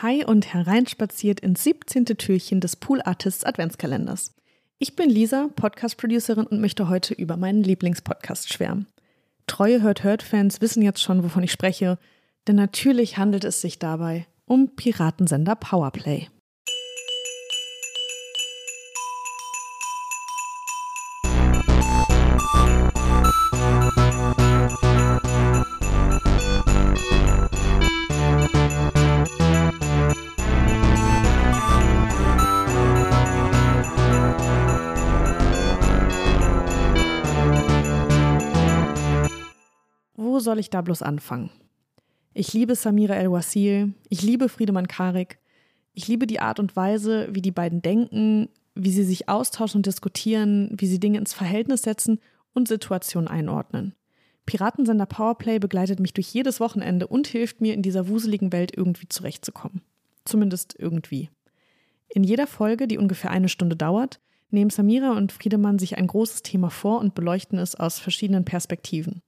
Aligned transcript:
Hi 0.00 0.24
und 0.24 0.54
hereinspaziert 0.54 1.40
ins 1.40 1.64
17. 1.64 2.04
Türchen 2.04 2.60
des 2.60 2.76
Pool 2.76 3.02
Artists 3.02 3.42
Adventskalenders. 3.42 4.32
Ich 4.78 4.94
bin 4.94 5.10
Lisa, 5.10 5.48
Podcast-Producerin 5.56 6.46
und 6.46 6.60
möchte 6.60 6.88
heute 6.88 7.14
über 7.14 7.36
meinen 7.36 7.64
Lieblingspodcast 7.64 8.52
schwärmen. 8.52 8.86
Treue 9.48 9.82
Hört-Hört-Fans 9.82 10.60
wissen 10.60 10.84
jetzt 10.84 11.02
schon, 11.02 11.24
wovon 11.24 11.42
ich 11.42 11.50
spreche, 11.50 11.98
denn 12.46 12.54
natürlich 12.54 13.18
handelt 13.18 13.42
es 13.42 13.60
sich 13.60 13.80
dabei 13.80 14.28
um 14.44 14.76
Piratensender 14.76 15.56
Powerplay. 15.56 16.28
Soll 40.40 40.58
ich 40.58 40.70
da 40.70 40.82
bloß 40.82 41.02
anfangen? 41.02 41.50
Ich 42.32 42.52
liebe 42.52 42.74
Samira 42.74 43.14
El-Wasil, 43.14 43.94
ich 44.08 44.22
liebe 44.22 44.48
Friedemann 44.48 44.86
Karik, 44.86 45.38
ich 45.94 46.06
liebe 46.06 46.26
die 46.26 46.40
Art 46.40 46.60
und 46.60 46.76
Weise, 46.76 47.28
wie 47.32 47.42
die 47.42 47.50
beiden 47.50 47.82
denken, 47.82 48.48
wie 48.76 48.92
sie 48.92 49.02
sich 49.02 49.28
austauschen 49.28 49.80
und 49.80 49.86
diskutieren, 49.86 50.70
wie 50.78 50.86
sie 50.86 51.00
Dinge 51.00 51.18
ins 51.18 51.34
Verhältnis 51.34 51.82
setzen 51.82 52.20
und 52.54 52.68
Situationen 52.68 53.28
einordnen. 53.28 53.94
Piratensender 54.46 55.06
Powerplay 55.06 55.58
begleitet 55.58 55.98
mich 55.98 56.14
durch 56.14 56.28
jedes 56.28 56.60
Wochenende 56.60 57.08
und 57.08 57.26
hilft 57.26 57.60
mir, 57.60 57.74
in 57.74 57.82
dieser 57.82 58.08
wuseligen 58.08 58.52
Welt 58.52 58.76
irgendwie 58.76 59.08
zurechtzukommen. 59.08 59.82
Zumindest 60.24 60.76
irgendwie. 60.78 61.30
In 62.08 62.22
jeder 62.22 62.46
Folge, 62.46 62.86
die 62.86 62.98
ungefähr 62.98 63.30
eine 63.30 63.48
Stunde 63.48 63.76
dauert, 63.76 64.20
nehmen 64.50 64.70
Samira 64.70 65.16
und 65.16 65.32
Friedemann 65.32 65.78
sich 65.78 65.98
ein 65.98 66.06
großes 66.06 66.42
Thema 66.42 66.70
vor 66.70 67.00
und 67.00 67.14
beleuchten 67.14 67.58
es 67.58 67.74
aus 67.74 67.98
verschiedenen 67.98 68.44
Perspektiven. 68.44 69.20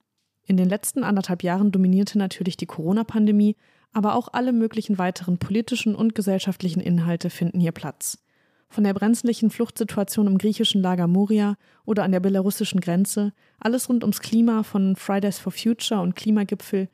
In 0.51 0.57
den 0.57 0.67
letzten 0.67 1.05
anderthalb 1.05 1.43
Jahren 1.43 1.71
dominierte 1.71 2.17
natürlich 2.17 2.57
die 2.57 2.65
Corona-Pandemie, 2.65 3.55
aber 3.93 4.15
auch 4.15 4.27
alle 4.33 4.51
möglichen 4.51 4.97
weiteren 4.97 5.37
politischen 5.37 5.95
und 5.95 6.13
gesellschaftlichen 6.13 6.81
Inhalte 6.81 7.29
finden 7.29 7.61
hier 7.61 7.71
Platz. 7.71 8.21
Von 8.67 8.83
der 8.83 8.93
brenzlichen 8.93 9.49
Fluchtsituation 9.49 10.27
im 10.27 10.37
griechischen 10.37 10.81
Lager 10.81 11.07
Moria 11.07 11.55
oder 11.85 12.03
an 12.03 12.11
der 12.11 12.19
belarussischen 12.19 12.81
Grenze, 12.81 13.31
alles 13.61 13.87
rund 13.87 14.03
ums 14.03 14.19
Klima 14.19 14.63
von 14.63 14.97
Fridays 14.97 15.39
for 15.39 15.53
Future 15.53 16.01
und 16.01 16.17
Klimagipfel, 16.17 16.89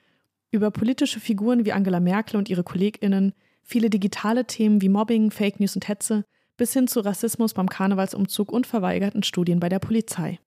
über 0.52 0.70
politische 0.70 1.20
Figuren 1.20 1.66
wie 1.66 1.74
Angela 1.74 2.00
Merkel 2.00 2.38
und 2.38 2.50
ihre 2.50 2.64
KollegInnen, 2.64 3.34
viele 3.64 3.90
digitale 3.90 4.46
Themen 4.46 4.84
wie 4.84 4.90
Mobbing, 4.90 5.32
Fake 5.32 5.60
News 5.60 5.74
und 5.74 5.88
Hetze, 5.88 6.26
bis 6.58 6.74
hin 6.74 6.88
zu 6.88 7.00
Rassismus 7.00 7.56
beim 7.56 7.70
Karnevalsumzug 7.70 8.52
und 8.52 8.68
verweigerten 8.68 9.24
Studien 9.24 9.60
bei 9.60 9.68
der 9.68 9.80
Polizei. 9.80 10.38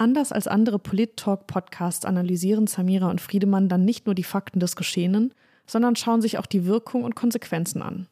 Anders 0.00 0.32
als 0.32 0.48
andere 0.48 0.78
Polit-Talk-Podcasts 0.78 2.06
analysieren 2.06 2.66
Samira 2.66 3.10
und 3.10 3.20
Friedemann 3.20 3.68
dann 3.68 3.84
nicht 3.84 4.06
nur 4.06 4.14
die 4.14 4.24
Fakten 4.24 4.58
des 4.58 4.74
Geschehenen, 4.74 5.34
sondern 5.66 5.94
schauen 5.94 6.22
sich 6.22 6.38
auch 6.38 6.46
die 6.46 6.64
Wirkung 6.64 7.04
und 7.04 7.14
Konsequenzen 7.14 7.82
an. 7.82 8.06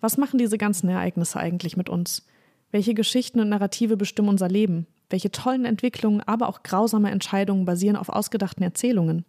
Was 0.00 0.16
machen 0.16 0.38
diese 0.38 0.56
ganzen 0.56 0.88
Ereignisse 0.88 1.38
eigentlich 1.38 1.76
mit 1.76 1.90
uns? 1.90 2.24
Welche 2.70 2.94
Geschichten 2.94 3.40
und 3.40 3.50
Narrative 3.50 3.98
bestimmen 3.98 4.30
unser 4.30 4.48
Leben? 4.48 4.86
Welche 5.10 5.30
tollen 5.30 5.66
Entwicklungen, 5.66 6.22
aber 6.22 6.48
auch 6.48 6.62
grausame 6.62 7.10
Entscheidungen 7.10 7.66
basieren 7.66 7.96
auf 7.96 8.08
ausgedachten 8.08 8.62
Erzählungen? 8.62 9.26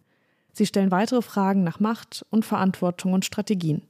Sie 0.54 0.64
stellen 0.64 0.90
weitere 0.90 1.20
Fragen 1.20 1.64
nach 1.64 1.80
Macht 1.80 2.24
und 2.30 2.46
Verantwortung 2.46 3.12
und 3.12 3.26
Strategien. 3.26 3.82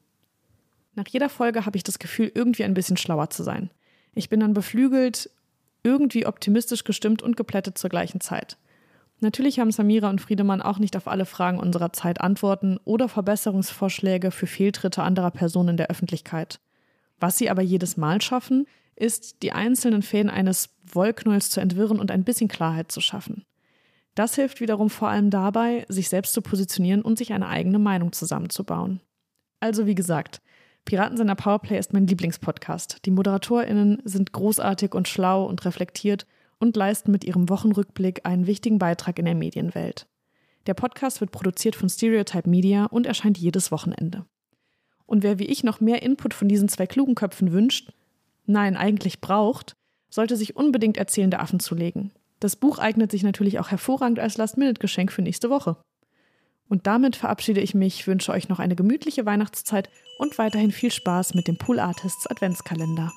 Nach 0.96 1.06
jeder 1.06 1.28
Folge 1.28 1.64
habe 1.64 1.76
ich 1.76 1.84
das 1.84 2.00
Gefühl, 2.00 2.32
irgendwie 2.34 2.64
ein 2.64 2.74
bisschen 2.74 2.96
schlauer 2.96 3.30
zu 3.30 3.44
sein. 3.44 3.70
Ich 4.14 4.28
bin 4.28 4.40
dann 4.40 4.52
beflügelt, 4.52 5.30
irgendwie 5.84 6.26
optimistisch 6.26 6.82
gestimmt 6.82 7.22
und 7.22 7.36
geplättet 7.36 7.78
zur 7.78 7.90
gleichen 7.90 8.20
Zeit. 8.20 8.58
Natürlich 9.20 9.60
haben 9.60 9.70
Samira 9.70 10.10
und 10.10 10.20
Friedemann 10.20 10.60
auch 10.60 10.78
nicht 10.78 10.96
auf 10.96 11.06
alle 11.06 11.24
Fragen 11.24 11.60
unserer 11.60 11.92
Zeit 11.92 12.20
Antworten 12.20 12.78
oder 12.84 13.08
Verbesserungsvorschläge 13.08 14.32
für 14.32 14.46
Fehltritte 14.46 15.02
anderer 15.02 15.30
Personen 15.30 15.70
in 15.70 15.76
der 15.76 15.90
Öffentlichkeit. 15.90 16.58
Was 17.20 17.38
sie 17.38 17.48
aber 17.48 17.62
jedes 17.62 17.96
Mal 17.96 18.20
schaffen, 18.20 18.66
ist, 18.96 19.42
die 19.42 19.52
einzelnen 19.52 20.02
Fäden 20.02 20.30
eines 20.30 20.70
Wollknulls 20.92 21.50
zu 21.50 21.60
entwirren 21.60 22.00
und 22.00 22.10
ein 22.10 22.24
bisschen 22.24 22.48
Klarheit 22.48 22.90
zu 22.90 23.00
schaffen. 23.00 23.44
Das 24.14 24.36
hilft 24.36 24.60
wiederum 24.60 24.90
vor 24.90 25.08
allem 25.08 25.30
dabei, 25.30 25.86
sich 25.88 26.08
selbst 26.08 26.34
zu 26.34 26.42
positionieren 26.42 27.02
und 27.02 27.18
sich 27.18 27.32
eine 27.32 27.48
eigene 27.48 27.78
Meinung 27.78 28.12
zusammenzubauen. 28.12 29.00
Also 29.58 29.86
wie 29.86 29.96
gesagt, 29.96 30.40
Piratensender 30.84 31.34
Powerplay 31.34 31.78
ist 31.78 31.94
mein 31.94 32.06
Lieblingspodcast. 32.06 33.06
Die 33.06 33.10
ModeratorInnen 33.10 34.02
sind 34.04 34.32
großartig 34.32 34.94
und 34.94 35.08
schlau 35.08 35.46
und 35.46 35.64
reflektiert 35.64 36.26
und 36.58 36.76
leisten 36.76 37.10
mit 37.10 37.24
ihrem 37.24 37.48
Wochenrückblick 37.48 38.20
einen 38.24 38.46
wichtigen 38.46 38.78
Beitrag 38.78 39.18
in 39.18 39.24
der 39.24 39.34
Medienwelt. 39.34 40.06
Der 40.66 40.74
Podcast 40.74 41.20
wird 41.20 41.30
produziert 41.30 41.74
von 41.74 41.88
Stereotype 41.88 42.48
Media 42.48 42.84
und 42.86 43.06
erscheint 43.06 43.38
jedes 43.38 43.70
Wochenende. 43.70 44.26
Und 45.06 45.22
wer 45.22 45.38
wie 45.38 45.46
ich 45.46 45.64
noch 45.64 45.80
mehr 45.80 46.02
Input 46.02 46.34
von 46.34 46.48
diesen 46.48 46.68
zwei 46.68 46.86
klugen 46.86 47.14
Köpfen 47.14 47.52
wünscht, 47.52 47.92
nein, 48.46 48.76
eigentlich 48.76 49.20
braucht, 49.20 49.76
sollte 50.10 50.36
sich 50.36 50.56
unbedingt 50.56 50.96
Erzählende 50.96 51.40
Affen 51.40 51.60
zulegen. 51.60 52.12
Das 52.40 52.56
Buch 52.56 52.78
eignet 52.78 53.10
sich 53.10 53.22
natürlich 53.22 53.58
auch 53.58 53.70
hervorragend 53.70 54.18
als 54.18 54.36
Last-Minute-Geschenk 54.36 55.12
für 55.12 55.22
nächste 55.22 55.50
Woche. 55.50 55.76
Und 56.68 56.86
damit 56.86 57.16
verabschiede 57.16 57.60
ich 57.60 57.74
mich, 57.74 58.06
wünsche 58.06 58.32
euch 58.32 58.48
noch 58.48 58.58
eine 58.58 58.76
gemütliche 58.76 59.26
Weihnachtszeit 59.26 59.90
und 60.18 60.38
weiterhin 60.38 60.72
viel 60.72 60.90
Spaß 60.90 61.34
mit 61.34 61.46
dem 61.48 61.56
Pool 61.56 61.78
Artists 61.78 62.26
Adventskalender. 62.26 63.12